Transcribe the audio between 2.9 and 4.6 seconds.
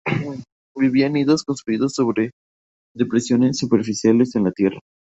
depresiones superficiales en la